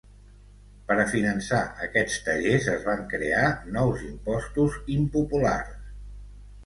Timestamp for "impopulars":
4.99-5.77